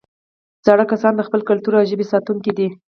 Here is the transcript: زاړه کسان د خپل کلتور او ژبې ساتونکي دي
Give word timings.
زاړه 0.65 0.85
کسان 0.91 1.13
د 1.15 1.21
خپل 1.27 1.41
کلتور 1.49 1.73
او 1.79 1.85
ژبې 1.91 2.05
ساتونکي 2.13 2.51
دي 2.57 2.67